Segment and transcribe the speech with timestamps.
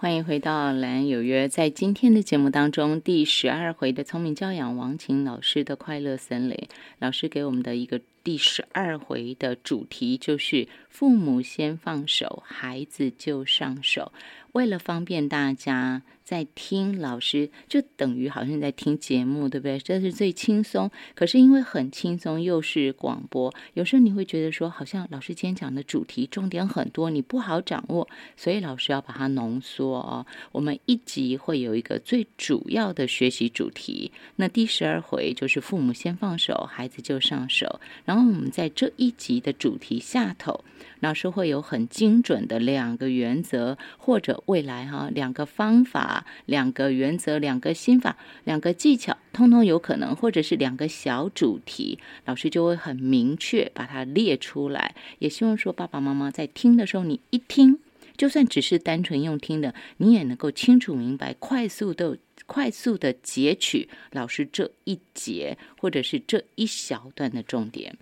[0.00, 6.56] 欢迎回到蓝有约，在今天的节目当中，第十二回的聪明教养，王晴老师的快乐森林
[6.98, 14.10] 老师给我们的一个第十二回的主题就是父母先放手，孩子就上手。
[14.52, 16.02] 为了方便大家。
[16.22, 19.80] 在听老师，就等于好像在听节目，对不对？
[19.80, 20.88] 这是最轻松。
[21.16, 30.24] 可是因为很轻松，又是广播，有时候你会觉得说，好像老师今天讲的主题重点很多，你不好掌握，所以老师要把它浓缩哦。
[30.52, 34.12] 我们一集会有一个最主要的学习主题。
[34.36, 37.80] 那第十二回就是父母先放手，孩子就上手。
[38.04, 40.62] 然后我们在这一集的主题下头，
[41.00, 46.26] 老师会有很精准的两个原则，或者未来哈两个方法。
[46.46, 54.94] 两个原则，两个心法，两个技巧，通通有可能，或者是两个小主题，老师就会很明确把它列出来。
[55.18, 57.78] 也希望说，爸爸妈妈在听的时候，你一听，
[58.16, 67.96] 就算只是单纯用听的，你也能够清楚明白，快速的、快速的截取老师这一节或者是这一小段的重点。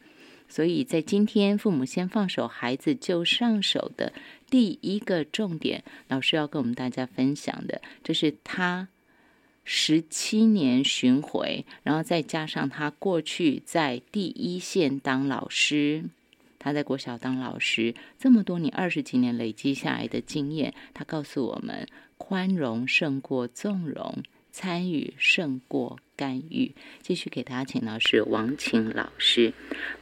[0.48, 4.12] 所以在今天，父母先放手，孩子就上手的
[4.48, 8.88] 第一个重点，老师要跟我们大家分享的，就是他
[9.64, 16.04] 十七年巡回，然后再加上他过去在第一线当老师，
[16.58, 24.22] 他在国小当老师这么多年，二十几年累积下来的经验，他告诉我们：宽容胜过纵容。
[24.50, 26.72] 参与胜过干预。
[27.00, 29.52] 继续给大家请到是王晴老师，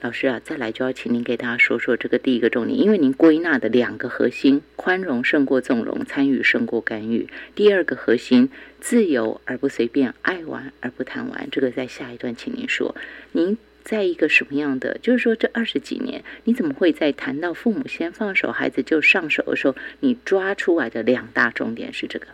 [0.01, 7.29] 老师啊，再来就要请您给大家说说这个第一个重点，因为您归纳的两个核心：宽容胜过纵容，参与胜过干预。
[7.55, 8.49] 第二个核心：
[8.81, 11.49] 自由而不随便，爱玩而不贪玩。
[11.53, 12.97] 这个在下一段请您说。
[13.33, 14.99] 您在一个什么样的？
[15.03, 22.27] 就是说这二十几年，你怎么会在谈到父母先放手，孩子就上手的时候，你抓出来的两大重点是这个？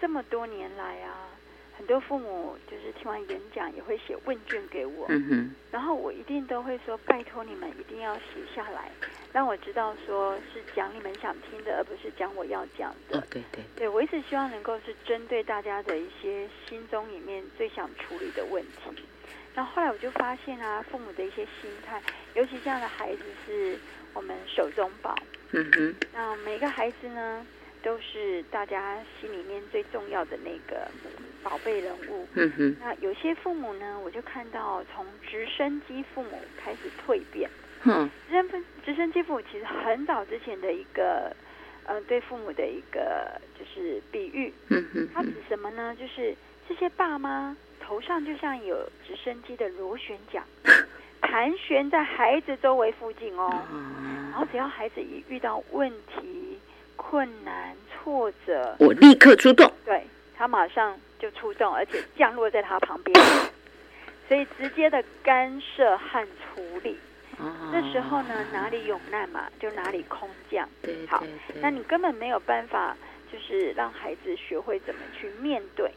[0.00, 1.28] 这么多年来啊，
[1.76, 5.06] 很多父母就是听完演讲也会写问卷给我，
[5.70, 8.22] 然后我一定都会说：拜托你们一定要写
[8.54, 8.90] 下来，
[9.32, 13.20] 让我知道说是讲你们想听的，而不是讲我要讲的。
[13.30, 19.04] 对对，对我一直希望能够是针对大家的一些心中里面最想处理的问题。
[19.54, 22.02] 然后后来我就发现啊，父母的一些心态，
[22.34, 23.78] 尤其这样的孩子是
[24.12, 25.14] 我们手中宝。
[25.52, 27.46] 嗯哼，那每个孩子呢？
[27.82, 30.88] 都是大家心里面最重要的那个
[31.42, 32.26] 宝贝人物。
[32.34, 32.76] 嗯哼。
[32.80, 37.48] 那有些父母呢，我就看到从直升机父母开始蜕变。
[37.84, 38.10] 嗯。
[38.28, 41.34] 直升直升机父母其实很早之前的一个
[41.84, 44.52] 呃对父母的一个就是比喻。
[44.68, 45.08] 嗯哼。
[45.14, 45.94] 它指什么呢？
[45.96, 46.34] 就是
[46.68, 48.76] 这些爸妈头上就像有
[49.06, 50.42] 直升机的螺旋桨，
[51.20, 53.48] 盘旋在孩子周围附近哦。
[54.32, 56.45] 然后只要孩子一遇到问题。
[57.08, 59.70] 困难挫折，我立刻出动。
[59.84, 60.02] 对
[60.36, 63.14] 他马上就出动，而且降落在他旁边，
[64.26, 66.96] 所以直接的干涉和处理。
[67.70, 70.68] 那时候呢，哪里有难嘛，就哪里空降。
[70.82, 71.22] 对，好，
[71.60, 72.96] 那你根本没有办法，
[73.30, 75.88] 就是让孩子学会怎么去面对，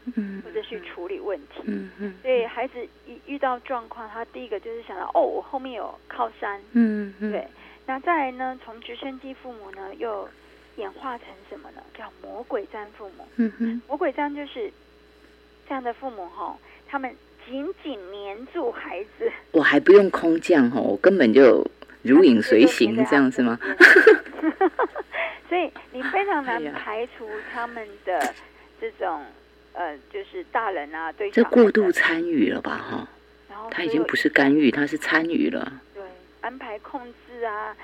[0.44, 1.62] 或者去处理问题。
[1.64, 2.14] 嗯嗯。
[2.22, 6.60] 所以孩子一遇到状况，他第一个就是想到，哦，我后面有靠山。
[6.72, 7.32] 嗯嗯。
[7.32, 7.48] 对，
[7.86, 10.28] 那再来呢，从直升机父母呢又。
[10.80, 11.82] 演化成什么呢？
[11.96, 13.28] 叫魔鬼战父母。
[13.36, 14.72] 嗯哼，魔鬼战就是
[15.68, 16.56] 这样的父母哈，
[16.88, 17.14] 他们
[17.46, 19.30] 紧紧黏住孩子。
[19.52, 21.64] 我还不用空降哈，我根本就
[22.02, 23.58] 如影随形， 这样是吗？
[25.48, 28.34] 所以你非常难排除他们的
[28.80, 29.22] 这种
[29.74, 33.08] 呃，就是大人啊，对这过度参与了吧哈？
[33.50, 35.72] 然后他已经不是干预，他是参与了。
[35.92, 36.02] 对，
[36.40, 37.76] 安排控制啊，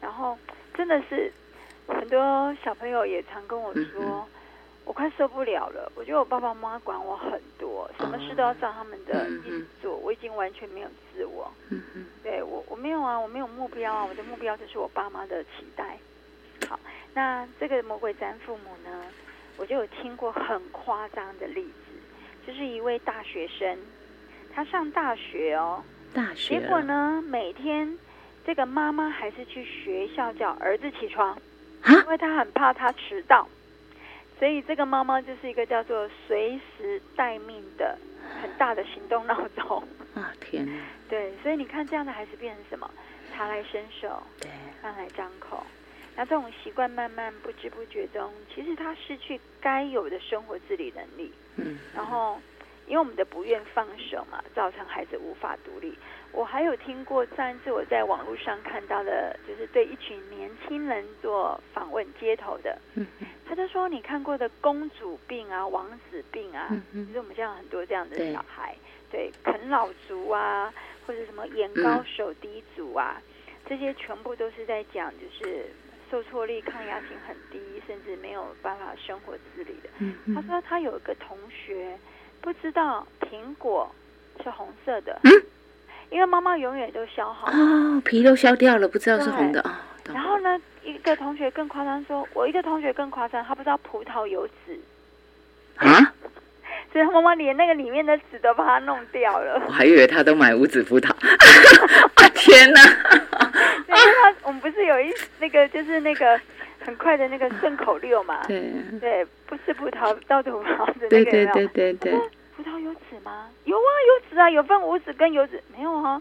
[0.00, 0.38] 然后
[0.76, 1.32] 真的是。
[1.86, 4.26] 很多小朋友也常跟我说，
[4.84, 5.90] 我快受不了了。
[5.94, 11.50] 我觉得我爸爸妈妈管我很多，什么事都要照他们的意思做，我已经完全没有自我。
[11.70, 15.98] 嗯嗯，对我我没有啊，我没有目标啊，我的目标就是我爸妈的期待。
[16.68, 16.78] 好，
[17.12, 19.04] 那这个魔鬼毡父母呢，
[19.56, 23.78] 我就有听过很夸张的例子，就是一位大学生，
[24.54, 25.82] 他上大学哦，
[26.14, 27.98] 大学，结果呢，每天
[28.46, 31.38] 这个妈妈还是去学校叫儿子起床。
[31.86, 33.46] 因为他很怕他迟到，
[34.38, 37.98] 所以这个猫猫就是一个叫做随时待命的
[38.40, 39.82] 很大的行动闹钟
[40.14, 40.32] 啊！
[40.40, 40.72] 天哪！
[41.08, 42.90] 对，所以你看这样的孩子变成什么？
[43.34, 44.50] 茶来伸手，对，
[44.80, 45.64] 饭来张口。
[46.16, 51.32] 那这种习惯慢慢不知不觉中，其实他失去该有的生活自理能力。
[51.56, 51.76] 嗯。
[51.94, 52.40] 然后
[52.86, 55.96] 因为我们的不愿放手嘛，造成孩子无法独立。
[56.32, 62.76] 我还有听过上一次我在网络上看到的，就是对一群年轻人做访问街头的，
[63.46, 68.74] 他就说你看过的公主病啊、王子病啊，就是我们现在很多这样的小孩，
[69.12, 70.74] 对啃老族啊，
[71.06, 73.22] 或者什么眼高手低族啊，
[73.68, 75.66] 这些全部都是在讲就是
[76.10, 79.88] 受挫力、抗压性很低，甚至没有办法生活自理的。
[80.34, 81.96] 他说他有一个同学
[82.44, 83.90] 不知道苹果
[84.42, 85.18] 是红色的。
[85.24, 85.32] 嗯
[86.10, 89.80] 因为妈妈永远都削好哦，皮都削掉了，不知道是红的啊。
[90.12, 94.78] 然后呢，一个同学更夸张，说我一个同学更夸张，他不知道葡萄有籽
[95.76, 96.12] 啊，
[96.92, 99.60] 所以他妈妈连那个里面的籽都把它弄掉了。
[99.66, 101.10] 我还以为他都买无籽葡萄，
[102.34, 102.80] 天哪！
[103.88, 106.38] 因为他我们不是有一那个就是那个
[106.84, 108.44] 很快的那个顺口溜嘛？
[108.46, 108.62] 对
[109.00, 112.12] 对，不是葡萄倒吐葡萄的那个，对对对对对。
[112.56, 113.48] 葡萄有籽吗？
[113.64, 115.62] 有啊，有籽啊，有分无籽跟有籽。
[115.76, 116.20] 没有啊，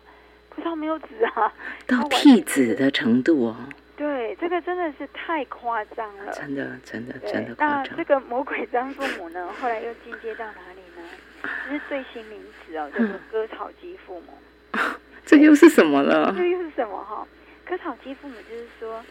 [0.49, 1.53] 葡萄没有籽啊，
[1.87, 3.55] 到屁籽的程度哦。
[3.95, 6.33] 对，这个真的是太夸张了。
[6.33, 7.87] 真的，真的，真的夸张。
[7.87, 9.47] 那这个魔鬼张父母呢？
[9.61, 11.07] 后来又进阶到哪里呢？
[11.69, 14.33] 这是最新名词哦，叫做割草机父母。
[15.25, 16.33] 这又是什么了？
[16.35, 17.25] 这又是什么哈？
[17.65, 19.03] 割草机父母就是说，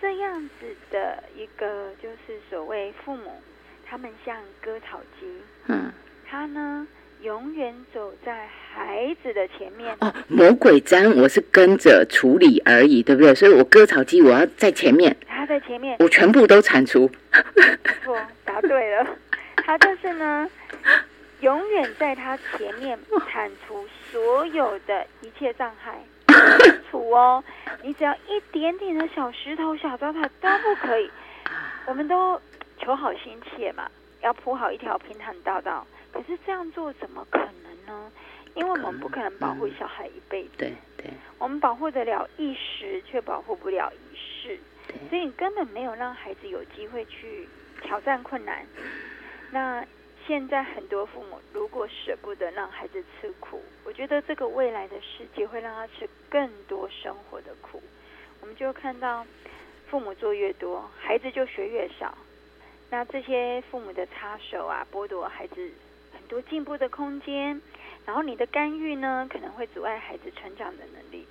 [0.00, 3.40] 这样子的一个，就是所谓父母，
[3.88, 5.26] 他们像割草机。
[5.68, 5.90] 嗯。
[6.28, 6.86] 他呢，
[7.22, 9.96] 永远走在孩子的前面。
[10.00, 13.34] 哦，魔鬼毡，我是跟着处理而已，对不对？
[13.34, 17.08] 所以我割草机我要在前面，他在前面，我全部都铲除。
[18.04, 19.06] 错，答对了。
[19.56, 20.50] 他就是呢，
[21.40, 22.98] 永远在他前面
[23.30, 26.04] 铲除所有的一切障碍。
[26.90, 27.42] 除哦，
[27.82, 31.08] 你只要一点点的小石头、小糟蹋都不可以。
[31.86, 32.40] 我们都
[32.78, 33.90] 求好心切嘛，
[34.22, 35.86] 要铺好一条平坦道道。
[36.12, 38.12] 可是这样做怎么可能呢？
[38.54, 40.50] 因为我们不可能保护小孩一辈子。
[40.56, 44.58] 对对，我们保护得了一时，却保护不了一世。
[45.10, 47.46] 所以你根本没有让孩子有机会去
[47.82, 48.64] 挑战困难。
[49.50, 49.84] 那
[50.26, 57.82] 现在很多父母如果舍不得让孩子吃苦，我觉得这个未来的世界会让他吃更多生活的苦。
[58.40, 59.26] 我们就看到
[59.90, 62.16] 父母做越多，孩子就学越少。
[62.90, 65.70] 那这些父母的插手啊，剥夺孩子
[66.12, 66.20] 很。
[66.28, 67.62] 多进步的空间，
[68.04, 71.24] 然后你的干预呢，可能会阻碍孩子成长的能力。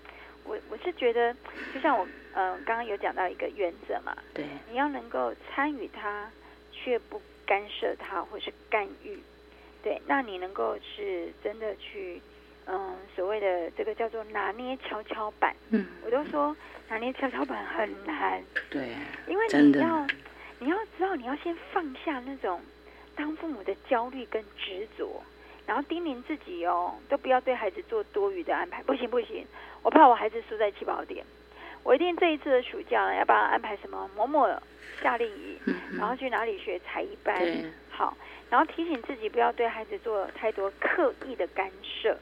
[0.46, 1.36] 我我是觉得，
[1.74, 6.30] 就像我嗯刚刚有讲到一个原则嘛，对，你要能够参与他，
[6.72, 9.20] 却不干涉他或是干预，
[9.84, 12.22] 对，那你能够是真的去
[12.66, 16.56] 嗯所谓的这个叫做拿捏跷跷板，嗯，我都说
[16.88, 18.96] 拿捏跷跷板很难，对，
[19.28, 20.08] 因为你要
[20.66, 22.60] 你要知道你要先放下那种。
[23.16, 25.24] 当父母的焦虑跟执着，
[25.66, 28.84] 然后叮咛自己哦，都不要对孩子做多余的安排。
[28.84, 29.46] 不行不行，
[29.84, 31.24] 我怕我孩子输在起跑点。
[31.84, 34.50] 我一定这一次的暑假呢，要帮他安排什么某某
[35.02, 35.60] 夏令营，
[35.98, 37.40] 然后去哪里学才艺班。
[37.90, 38.18] 好，
[38.50, 42.18] 然后提醒自己不要对孩子做太多刻意的干涉。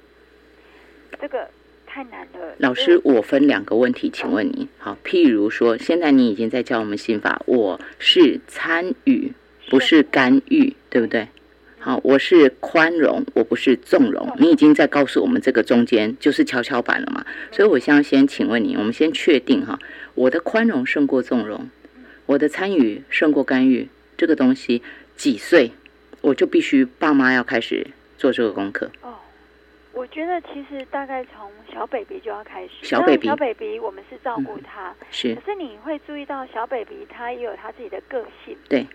[1.19, 1.49] 这个
[1.93, 2.55] 太难了。
[2.57, 4.97] 老师，我分两个问题，请问你好。
[5.05, 9.31] 譬如说，现在你已经在教我们心法，我是参与。
[9.69, 11.27] 不是干预，对不对？
[11.79, 14.35] 好，我是宽容，我不是纵容。
[14.37, 17.25] 你已经在告诉我们这个中间就是跷跷板了嘛？
[17.51, 19.79] 所以，我想先请问你，我们先确定哈，
[20.15, 21.69] 我的宽容胜过纵容，
[22.25, 23.87] 我的参与胜过干预，
[24.17, 24.81] 这个东西
[25.15, 25.71] 几岁
[26.21, 27.87] 我就必须爸妈要开始
[28.17, 28.91] 做这个功课。
[29.01, 29.15] 哦，
[29.93, 32.83] 我觉得其实大概从小 baby 就要开始。
[32.83, 35.35] 小 baby，小 baby，我们是照顾他，是。
[35.35, 38.85] 可是你会注意到小 baby 他也有他自己的个性，对。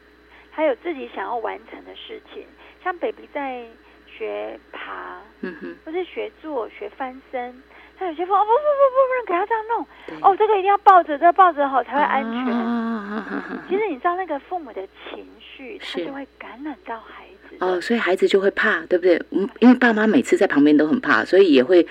[0.52, 2.44] 他有自己想要完成的事情，
[2.82, 3.64] 像 baby 在
[4.08, 7.62] 学爬，嗯哼，或是学坐、学翻身，
[7.96, 9.86] 他有些父哦不不不不不能给他这样弄，
[10.20, 12.44] 哦，这个一定要抱着，这个抱着好才会安全。
[13.68, 17.37] 其实你知道那个父母的情绪，他就会感染到孩子。
[17.58, 19.22] 哦，所以孩子就会怕，对不对？
[19.30, 21.86] 嗯，因为爸妈每次在旁边都很怕，所以也会，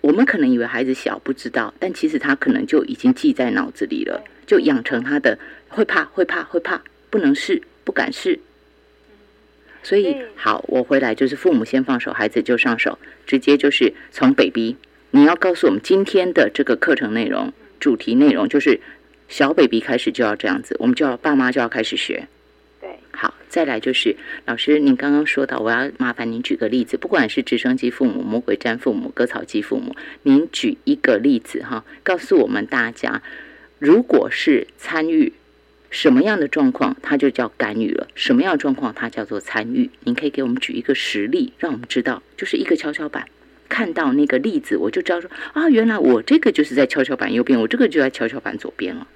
[0.00, 7.62] 我们可能以为孩子小不知道，但其实他可能就已经记在脑子里了，就养成他的会怕、会怕、会怕，不能试。
[7.82, 8.38] 不敢试，
[9.82, 12.96] 所以好，我回来就是父母先放手，孩子就上手，
[13.26, 14.76] 直接就是从 baby。
[15.10, 18.78] 你要告诉我们今天的这个课程内容、主题内容，就是
[19.28, 22.28] 小 baby 开始就要这样子，我们就要爸妈就要开始学。
[23.12, 33.22] 好，再来就是老师，您刚刚说到，我要麻烦您举个例子，不管是直升机父母、魔鬼毡父母、割草机父母，您举一个例子哈，告诉我们大家，
[33.78, 35.32] 如果是参与。
[35.92, 38.06] 什么样的状况它就叫干预了？
[38.14, 39.90] 什么样的状况它叫做参与？
[40.04, 43.26] 您可以给我们举一个实例，让我们知道，就是一个跷跷板，
[43.68, 49.08] 看到那个例子，我就知道说啊，原来我这个就是在跷跷板右边，我这个就在跷跷板左边了。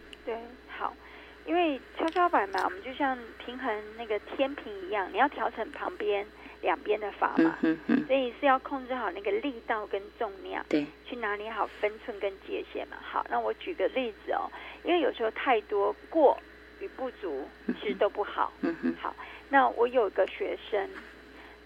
[1.54, 6.26] 因为跷跷板嘛，我们就像平衡那个天平一样，你要调整旁边。
[6.62, 7.58] 两边的砝码，
[8.06, 12.96] 所以是要控制好那个力道跟重量，对，去拿捏好分寸跟界限嘛。
[13.02, 14.50] 好，那我举个例子哦，
[14.82, 16.38] 因为有时候太多过
[16.80, 17.46] 与不足
[17.78, 18.50] 其实都不好。
[18.98, 19.14] 好，
[19.50, 20.88] 那我有个学生，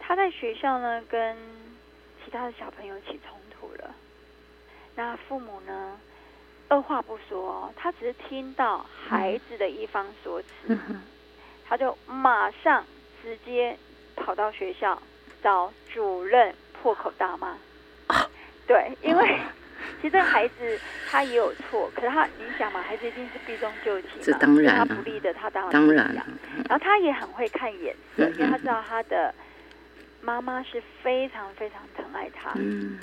[0.00, 1.36] 他在学校呢跟
[2.24, 3.94] 其他的小朋友起冲突了，
[4.96, 5.96] 那父母呢
[6.68, 10.78] 二话不说，他只是听到孩子的一方说辞，
[11.68, 12.84] 他就马上
[13.22, 13.76] 直接。
[14.20, 15.00] 跑到学校
[15.44, 17.56] 找主任破口大骂，
[18.66, 19.38] 对，因为
[20.02, 20.76] 其实这个孩子
[21.08, 26.12] 他也有错，可是他你想嘛，孩子一定是避重就轻嘛，当然他不利的他当然当然，
[26.68, 29.32] 然后他也很会看眼色，因为他知道他的
[30.20, 32.98] 妈妈是非常非常疼爱他，嗯，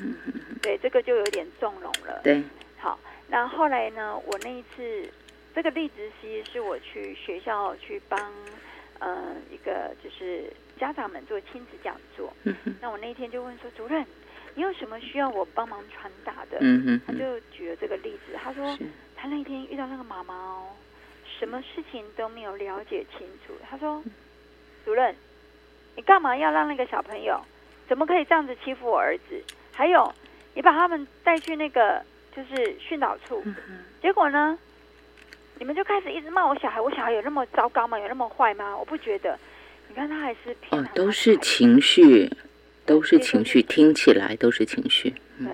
[0.61, 2.43] 对，这个就有点纵容了，对，
[2.77, 5.09] 好，那后来呢，我那一次
[5.53, 8.19] 这个例子其实是我去学校去帮
[8.99, 10.51] 呃一个就是。
[10.77, 12.33] 家长们做亲子讲座，
[12.81, 14.05] 那我那一天就问说：“主任，
[14.55, 18.77] 你有什么需要我帮忙传达的？”嗯他就举了这个例子，他说
[19.15, 20.67] 他那天遇到那个妈妈哦，
[21.39, 23.53] 什么事情都没有了解清楚。
[23.69, 24.03] 他说
[24.83, 25.15] ：“主任，
[25.95, 27.39] 你干嘛要让那个小朋友？
[27.87, 29.41] 怎么可以这样子欺负我儿子？
[29.71, 30.13] 还有，
[30.55, 32.03] 你把他们带去那个
[32.35, 33.43] 就是训导处，
[34.01, 34.57] 结果呢，
[35.57, 36.81] 你们就开始一直骂我小孩。
[36.81, 37.97] 我小孩有那么糟糕吗？
[37.97, 38.75] 有那么坏吗？
[38.75, 39.37] 我不觉得。”
[39.87, 42.27] 你看他还是哦，都是情绪，
[42.87, 45.11] 都是情绪，听起来都是情绪。
[45.37, 45.47] 对，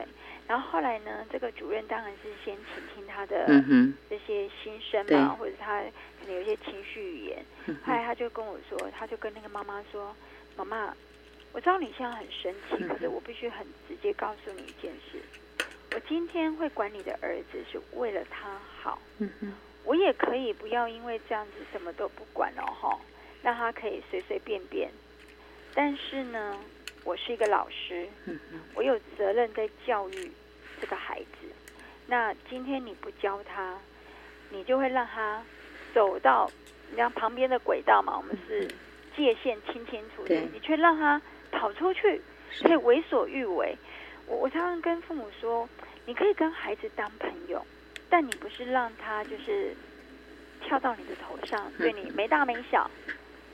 [0.48, 3.46] 然后后来呢，这个主任当然是先倾听他的
[4.10, 7.46] 这些心声嘛，或者他可能有一些情绪语言。
[7.84, 10.16] 后来他就跟我说，他就跟那个妈妈说
[10.56, 10.96] ：“妈妈，
[11.52, 15.20] 我知道你现在很生气，可是我必须很直接告诉你一件事，
[15.94, 18.50] 我今天会管你的儿子是为了他
[18.82, 19.02] 好。
[19.20, 22.98] 嗯哼，我也可以不要因为这样子什么都不管了哈。”
[23.44, 24.88] 让他可以随随便便，
[25.74, 26.56] 但是呢，
[27.04, 28.08] 我是一个老师，
[28.76, 30.32] 我有责任在教育
[30.80, 31.50] 这个孩子。
[32.06, 33.76] 那今天你不教他，
[34.52, 35.42] 你就会让他
[35.92, 36.52] 走到
[36.92, 38.68] 你看旁边的轨道嘛，我们是
[39.18, 41.20] 界限清清楚的，你却让他
[41.52, 42.22] 跑出去，
[42.62, 43.76] 可以为所欲为。
[44.32, 45.68] 我我常常跟父母说，
[46.06, 47.62] 你可以跟孩子当朋友，
[48.10, 49.76] 但你不是让他就是
[50.62, 52.90] 跳到你的头上，对你没大没小。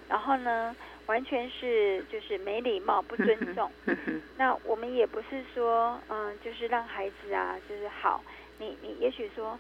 [0.08, 0.76] 然后呢，
[1.08, 3.72] 完全是就是没礼貌、不尊 重。
[4.38, 8.24] 那我们也不是说，嗯，就是让孩子啊，就是好。
[8.60, 9.58] 你你也许说，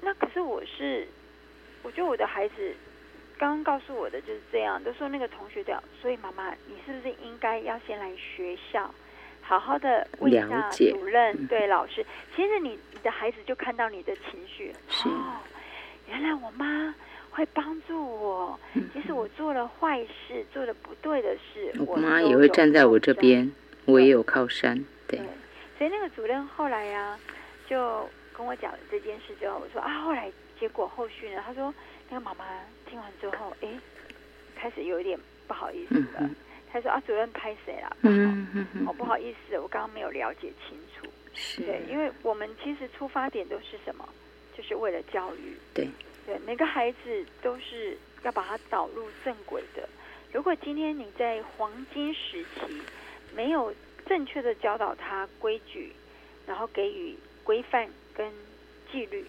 [0.00, 1.06] 那可是我是，
[1.84, 2.74] 我觉得我的孩子
[3.38, 5.80] 刚刚告诉我的就是这样，都说那个同学这样。
[6.02, 8.92] 所以妈妈，你是不是应该要先来学校，
[9.46, 12.04] 好好的问一下主任、对老师？
[12.34, 14.74] 其实你你的孩子就看到你的情绪，
[15.04, 15.38] 哦，
[16.08, 16.94] 原来我妈。
[17.30, 18.58] 会帮助我，
[18.94, 23.52] 即使我做了坏事，做了不对的事，我妈也会站在我这边，
[23.84, 24.82] 我也有靠山。
[25.06, 25.20] 对，
[25.76, 27.18] 所以那个主任后来呀，
[27.68, 31.42] 就跟我讲了这件事之后，我说啊，后来结果后续呢？
[31.44, 31.74] 他说
[32.08, 32.46] 那个妈妈
[32.88, 33.68] 听完之后，哎，
[34.58, 36.30] 开始有一点不好意思了。
[36.72, 37.96] 他说啊，主任拍谁了？
[38.02, 41.08] 嗯嗯嗯，我不好意思，我刚刚没有了解清楚。
[41.34, 44.08] 是，对，因为我们其实出发点都是什么？
[44.56, 45.56] 就是为了教育。
[45.74, 45.88] 对。
[46.26, 49.88] 对每个孩子都是要把他导入正轨的。
[50.32, 52.82] 如果今天你在黄金时期
[53.32, 53.72] 没有
[54.06, 55.92] 正确的教导他规矩，
[56.44, 58.28] 然后给予规范跟
[58.90, 59.24] 纪律，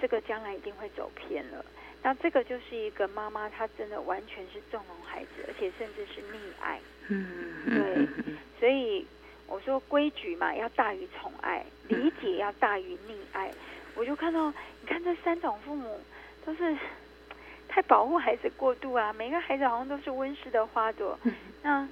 [0.00, 1.64] 这个将来一定会走偏了。
[2.02, 6.80] 那这个就是一个妈妈，她真的完全是纵容孩子，而且甚至是溺爱。
[7.08, 8.08] 嗯，对。
[8.58, 9.06] 所以
[9.46, 13.50] 我说规矩嘛，要大于宠爱；理解要大于溺爱。
[13.94, 14.50] 我就看到，
[14.80, 16.00] 你看这三种父母。
[16.46, 16.74] 都是
[17.68, 19.12] 太保护孩子过度啊！
[19.12, 21.18] 每个孩子好像都是温室的花朵，
[21.62, 21.86] 那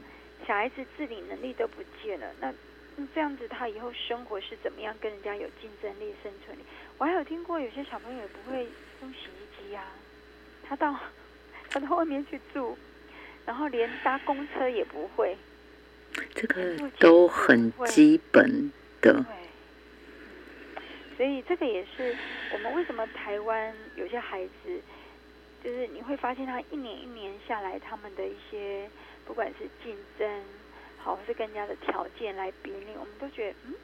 [0.46, 2.50] 小孩子自理能力都不见了，那
[2.96, 6.62] 那这样子他以后生活是怎么样跟人家有竞争力、生存力？
[6.96, 8.66] 我还有听过有些小朋友也不会
[9.02, 9.84] 用洗衣机啊，
[10.68, 10.98] 他到
[11.70, 12.76] 他到外面去住，
[13.44, 15.36] 然后连搭公车也不会，
[16.34, 18.70] 这个都很基本
[19.00, 19.24] 的。
[21.16, 22.14] 所以这个也是
[22.52, 24.80] 我们为什么台湾有些孩子，
[25.64, 28.86] 就是你会发现他一年一年下来，他们的一些
[29.24, 30.42] 不管是竞争，
[30.98, 33.74] 好，是跟人家的条件来比拟，我们都觉得嗯，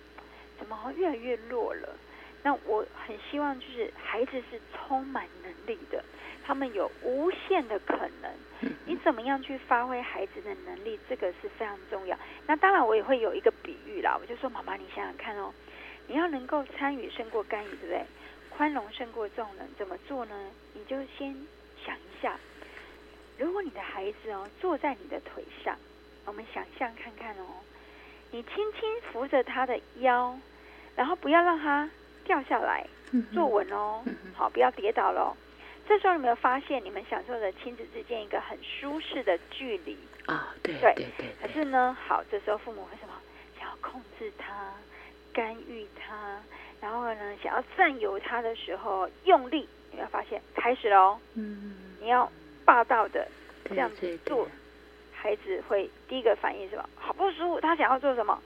[0.58, 1.96] 怎么好像越来越弱了？
[2.42, 6.04] 那我很希望就是孩子是充满能力的，
[6.44, 8.30] 他他们有无限的可能。
[8.84, 12.14] 你怎么样去发挥孩子的能力，这个是非常重要。
[12.46, 15.50] 那当然，我也会有一个比喻啦，我就说妈妈，你想想看哦，
[16.08, 18.04] 你要能够参与胜过干预，对不对？
[18.50, 20.50] 宽容胜过众人，怎么做呢？
[20.74, 21.34] 你就先
[21.86, 22.36] 想一下，
[23.38, 25.74] 如果你的孩子哦坐在你的腿上，
[26.26, 27.46] 我们想象看看哦，
[28.30, 30.38] 你轻轻扶着他的腰，
[30.94, 31.88] 然后不要让他
[32.24, 32.86] 掉下来，
[33.32, 34.02] 坐稳哦，
[34.34, 35.36] 好，不要跌倒喽。
[35.88, 40.54] 这时候有没有发现，你们享受的亲子之间一个很舒适的距离啊？
[40.62, 41.26] 对对对。
[41.42, 43.14] 可是呢，好，这时候父母为什么
[43.58, 44.72] 想要控制他、
[45.32, 46.40] 干预他，
[46.80, 49.68] 然后呢，想要占有他的时候用力？
[49.90, 51.18] 有没有发现开始喽？
[51.34, 51.74] 嗯。
[52.00, 52.30] 你要
[52.64, 53.28] 霸道的
[53.68, 54.48] 这样子做，
[55.12, 56.88] 孩子会第一个反应是什么？
[56.96, 57.60] 好不舒服。
[57.60, 58.40] 他想要做什么？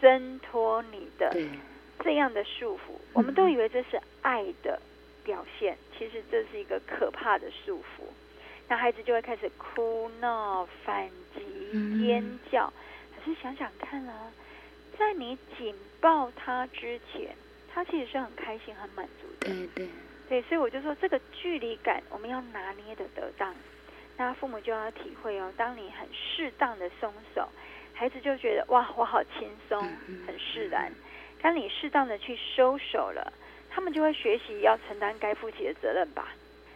[0.00, 1.34] 挣脱你的
[2.04, 2.98] 这样的束缚。
[3.12, 4.80] 我们都以为这是爱的。
[5.24, 8.02] 表现其实这是一个可怕的束缚，
[8.66, 12.72] 那孩子就会开始哭闹、反击、尖叫。
[13.14, 14.32] 可是想想看啊，
[14.98, 17.36] 在你紧抱他之前，
[17.70, 19.52] 他其实是很开心、很满足的。
[19.52, 19.88] 对对
[20.30, 23.54] 对，所以我就说，这个距离感我们要拿捏的得当。
[24.16, 27.46] 那父母就要体会哦，当你很适当的松手，
[27.92, 29.78] 孩子就觉得哇，我好轻松，
[30.26, 30.90] 很释然。
[31.40, 33.32] 当你适当的去收手了。
[33.70, 36.32] 他们就会学习要承担该负起的责任吧，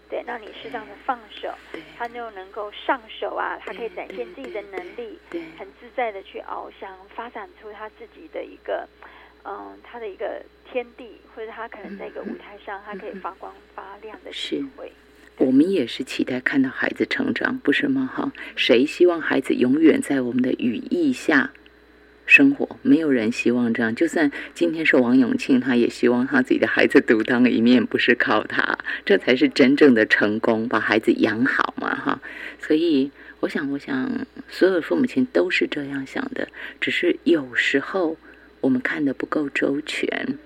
[0.08, 1.52] 对，那你适当的放手，
[1.98, 5.18] 他就能够上手啊，他可以展现自己的能力，
[5.58, 8.86] 很自在的去翱翔，发展出他自己的一个，
[9.44, 14.92] 嗯，他的一个天地，或者他可能在一个舞台上，他可以发光发亮的机会。
[15.38, 18.08] 我们也是期待看到孩子成长，不是吗？
[18.14, 21.50] 哈，谁希望孩子永远在我们的羽翼下？
[22.26, 32.20] 生活没有人希望这样，就算今天是王永庆，他也希望他自己的孩子独当一面，不是靠他，这才是真正的成功，把孩子养好嘛，哈。
[32.60, 33.10] 所以，
[33.40, 36.48] 我想，我想，所有父母亲都是这样想的，
[36.80, 38.16] 只是有时候
[38.60, 40.38] 我们看的不够周全。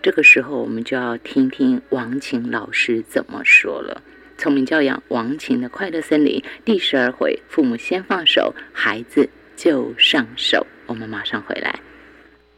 [0.00, 4.02] 这个时候，我们就要听听王琴老师怎么说了。
[4.38, 10.66] 聪明教养，王琴的快乐森林第十二回，父母先放手，孩子就上手。
[10.90, 11.89] 我们马上回来。